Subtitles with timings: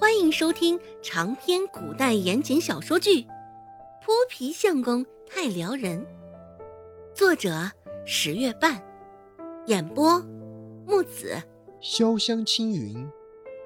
[0.00, 3.22] 欢迎收听长篇古代言情小说剧
[4.00, 6.00] 《泼皮相公太撩人》，
[7.16, 7.68] 作者
[8.06, 8.80] 十月半，
[9.66, 10.20] 演播
[10.86, 11.42] 木子
[11.82, 13.10] 潇湘青云，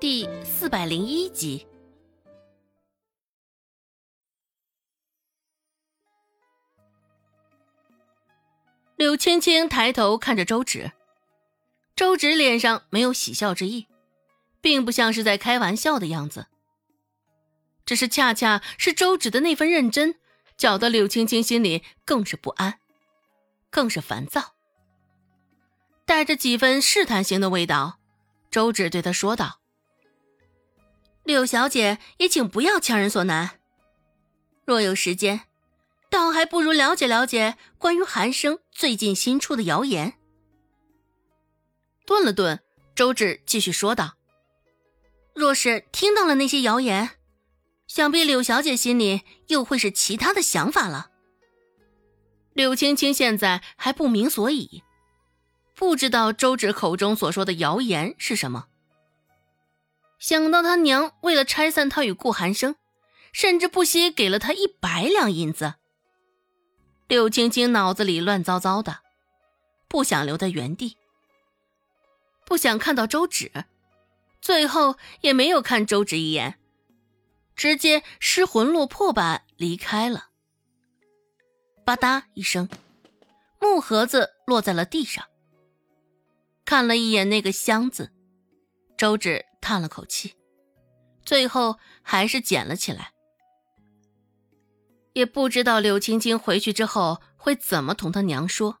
[0.00, 1.66] 第四百零一集。
[8.96, 10.90] 柳青青抬头看着周芷，
[11.94, 13.88] 周芷脸上没有喜笑之意。
[14.64, 16.46] 并不像是在开玩笑的样子，
[17.84, 20.14] 只是恰恰是周芷的那份认真，
[20.56, 22.78] 搅得柳青青心里更是不安，
[23.68, 24.54] 更是烦躁。
[26.06, 27.98] 带着几分试探性的味道，
[28.50, 29.60] 周芷对他说道
[31.24, 33.60] ：“柳小姐也请不要强人所难，
[34.64, 35.42] 若有时间，
[36.08, 40.14] 倒还不如了解了解关于韩生最近新出的谣言。”
[42.06, 42.62] 顿了顿，
[42.94, 44.14] 周芷继续说道。
[45.34, 47.10] 若是听到了那些谣言，
[47.88, 51.10] 想必柳小姐心里又会是其他的想法了。
[52.52, 54.84] 柳青青现在还不明所以，
[55.74, 58.66] 不知道周芷口中所说的谣言是什么。
[60.20, 62.76] 想到他娘为了拆散他与顾寒生，
[63.32, 65.74] 甚至不惜给了他一百两银子，
[67.08, 69.00] 柳青青脑子里乱糟糟的，
[69.88, 70.96] 不想留在原地，
[72.46, 73.64] 不想看到周芷。
[74.44, 76.58] 最后也没有看周芷一眼，
[77.56, 80.26] 直接失魂落魄般离开了。
[81.82, 82.68] 吧嗒一声，
[83.58, 85.24] 木盒子落在了地上。
[86.66, 88.12] 看了一眼那个箱子，
[88.98, 90.34] 周芷叹了口气，
[91.24, 93.12] 最后还是捡了起来。
[95.14, 98.76] 也不知道柳青青回去之后会怎么同他娘说，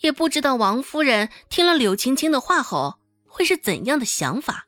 [0.00, 2.97] 也不知道王夫人听了柳青青的话后。
[3.38, 4.66] 会是怎样的想法？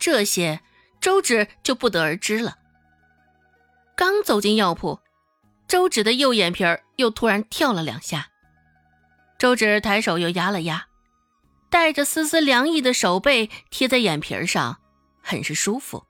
[0.00, 0.62] 这些
[1.00, 2.58] 周芷就不得而知了。
[3.96, 4.98] 刚走进药铺，
[5.68, 8.30] 周芷的右眼皮儿又突然跳了两下。
[9.38, 10.88] 周芷抬手又压了压，
[11.70, 14.80] 带着丝丝凉意的手背贴在眼皮上，
[15.22, 16.04] 很是舒服。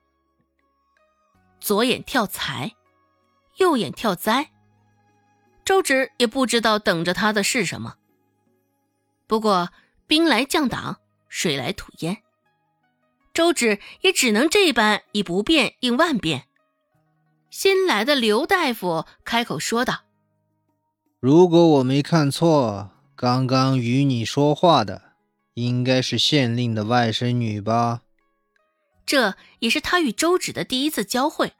[1.59, 2.71] 左眼跳财，
[3.57, 4.49] 右眼跳灾，
[5.63, 7.97] 周芷也不知道等着他的是什么。
[9.27, 9.69] 不过
[10.07, 10.97] 兵来将挡。
[11.31, 12.17] 水来土掩，
[13.33, 16.43] 周芷也只能这般以不变应万变。
[17.49, 20.03] 新来的刘大夫开口说道
[21.21, 25.13] ：“如果我没看错，刚刚与你说话的
[25.53, 28.01] 应该是县令的外甥女吧？”
[29.07, 31.53] 这也是他与周芷的第一次交汇。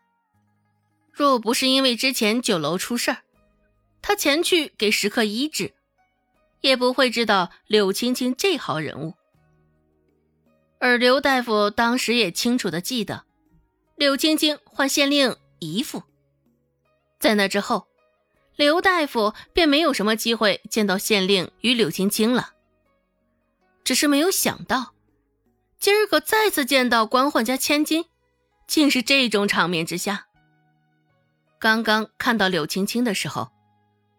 [1.13, 3.23] 若不是因为之前酒楼出事儿，
[4.01, 5.73] 他前去给食客医治，
[6.59, 9.13] 也不会知道柳青青这号人物。
[10.83, 13.23] 而刘大夫当时也清楚的记得，
[13.95, 16.01] 柳青青换县令姨父。
[17.19, 17.87] 在那之后，
[18.55, 22.53] 刘大夫便没有什么机会见到县令与柳青青了。
[23.83, 24.95] 只是没有想到，
[25.77, 28.05] 今儿个再次见到官宦家千金，
[28.65, 30.25] 竟是这种场面之下。
[31.59, 33.51] 刚刚看到柳青青的时候，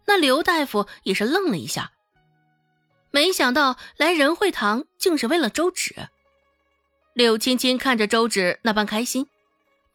[0.06, 1.90] 那刘大夫也是愣了一下，
[3.10, 6.08] 没想到来仁惠堂竟是为了周芷。
[7.14, 9.28] 柳青青看着周芷那般开心，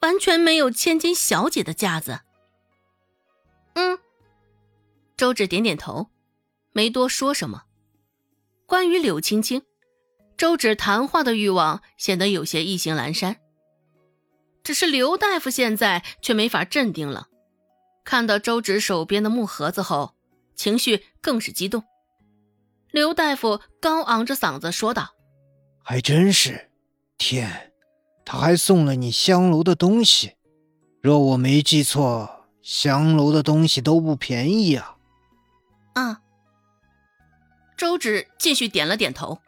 [0.01, 2.19] 完全没有千金小姐的架子。
[3.73, 3.97] 嗯，
[5.16, 6.09] 周芷点点头，
[6.72, 7.63] 没多说什么。
[8.66, 9.63] 关于柳青青，
[10.38, 13.38] 周芷谈话的欲望显得有些意兴阑珊。
[14.63, 17.29] 只是刘大夫现在却没法镇定了，
[18.03, 20.13] 看到周芷手边的木盒子后，
[20.56, 21.83] 情绪更是激动。
[22.91, 25.16] 刘大夫高昂着嗓子说道
[25.81, 26.66] ：“还真是。”
[27.17, 27.73] 天，
[28.25, 30.35] 他还送了你香楼的东西。
[31.01, 34.97] 若我没记错，香楼的东西都不便宜啊。
[35.94, 36.22] 啊。
[37.77, 39.39] 周芷继续点了点头，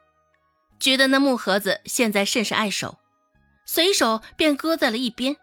[0.80, 3.00] 觉得那木盒子现在甚是碍手，
[3.66, 5.36] 随手便搁在了一边。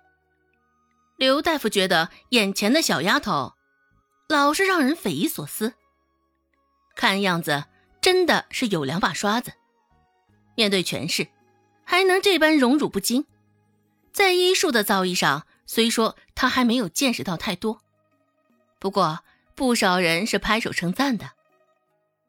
[1.17, 3.55] 刘大夫觉得眼前的小丫头，
[4.29, 5.75] 老是让人匪夷所思。
[6.95, 7.65] 看样子
[8.01, 9.53] 真的是有两把刷子，
[10.55, 11.29] 面对权势。
[11.89, 13.25] 还能这般荣辱不惊，
[14.13, 17.81] 在医术的造诣上，虽说他还没有见识到太多，
[18.81, 19.21] 不过
[19.55, 21.31] 不少人是拍手称赞的，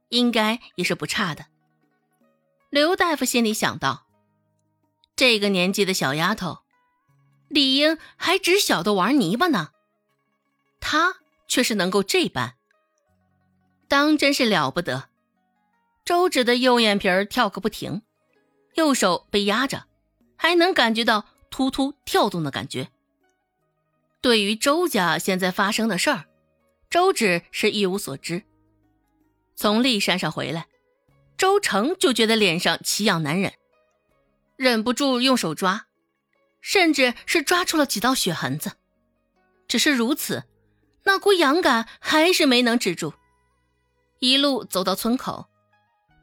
[0.09, 1.47] 应该也是不差的。
[2.69, 4.05] 刘大夫心里想到，
[5.15, 6.59] 这个年纪的小丫头，
[7.47, 9.71] 理应还只晓得玩泥巴呢，
[10.79, 11.17] 她
[11.47, 12.53] 却是能够这般，
[13.87, 15.09] 当真是了不得。
[16.05, 18.03] 周芷的右眼皮儿跳个不停。
[18.77, 19.87] 右手被压着，
[20.35, 22.89] 还能感觉到突突跳动的感觉。
[24.21, 26.25] 对于周家现在发生的事儿，
[26.87, 28.43] 周芷是一无所知。
[29.55, 30.67] 从骊山上回来，
[31.37, 33.53] 周成就觉得脸上奇痒难忍，
[34.55, 35.87] 忍不住用手抓，
[36.61, 38.73] 甚至是抓出了几道血痕子。
[39.67, 40.43] 只是如此，
[41.03, 43.15] 那股痒感还是没能止住。
[44.19, 45.47] 一路走到村口，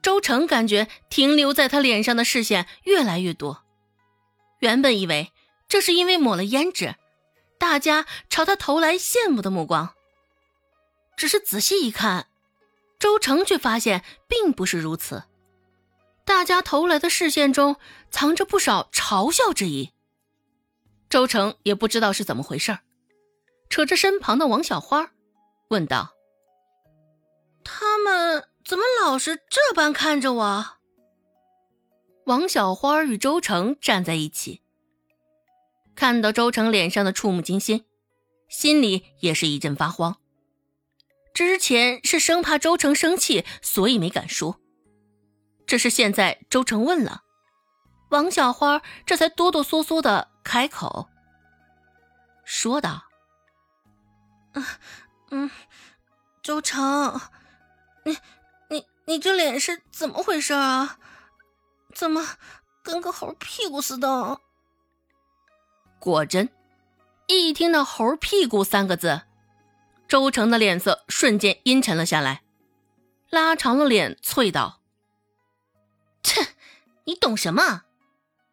[0.05, 3.65] 周成感觉停留在他脸上的视线越来越多。
[4.59, 5.33] 原本以为
[5.67, 6.97] 这是因为抹了胭脂，
[7.57, 9.95] 大家朝他投来羡慕的目光。
[11.17, 12.27] 只是仔细一看，
[12.99, 15.23] 周成却发现并不是如此。
[16.27, 17.77] 大家投来的视线中
[18.11, 19.93] 藏着不少嘲笑之意。
[21.09, 22.79] 周成也不知道是怎么回事
[23.71, 25.13] 扯着身旁的王小花，
[25.69, 26.13] 问道
[27.65, 30.67] ：“他们怎么老是这般看着我？”
[32.27, 34.63] 王小花与周成站在一起，
[35.95, 37.85] 看到周成脸上的触目惊心，
[38.49, 40.17] 心里也是一阵发慌。
[41.35, 44.61] 之前是生怕周成生气，所以没敢说。
[45.67, 47.25] 这是现在周成问了，
[48.11, 51.09] 王小花这才哆哆嗦嗦的开口，
[52.45, 53.05] 说道
[54.55, 54.65] ：“嗯
[55.31, 55.51] 嗯，
[56.43, 57.21] 周成，
[58.05, 58.19] 你你
[59.07, 60.99] 你这脸是怎么回事啊？”
[61.95, 62.27] 怎么
[62.83, 64.41] 跟个猴屁股似的？
[66.01, 66.49] 果真，
[67.29, 69.23] 一听到“猴屁股”三个字，
[70.09, 72.43] 周成的脸色瞬间阴沉了下来，
[73.31, 74.81] 拉长了脸，啐道
[76.23, 76.49] ：“切，
[77.05, 77.83] 你懂什么？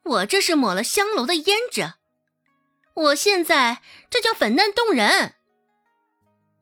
[0.03, 1.93] 我这是抹了香楼的胭脂，
[2.93, 5.35] 我现在这叫粉嫩动人。”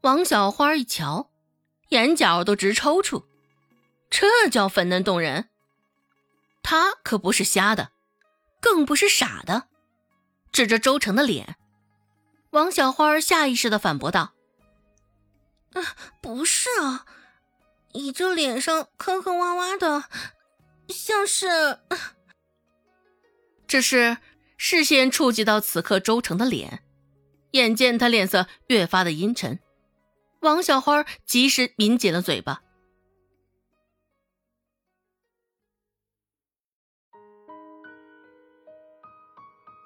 [0.01, 1.29] 王小花一瞧，
[1.89, 3.25] 眼角都直抽搐，
[4.09, 5.49] 这叫粉嫩动人。
[6.61, 7.91] 他可不是瞎的，
[8.61, 9.67] 更不是傻的。
[10.51, 11.55] 指着周成的脸，
[12.51, 14.33] 王小花下意识的反驳道
[15.73, 17.05] ：“啊，不是啊，
[17.93, 20.05] 你这脸上坑坑洼洼的，
[20.89, 21.79] 像是……”
[23.67, 24.17] 只是
[24.57, 26.83] 视线触及到此刻周成的脸，
[27.51, 29.59] 眼见他脸色越发的阴沉，
[30.39, 32.63] 王小花及时抿紧了嘴巴。